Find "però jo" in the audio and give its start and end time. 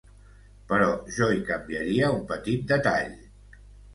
0.71-1.27